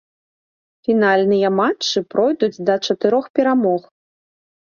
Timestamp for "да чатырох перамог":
2.69-3.81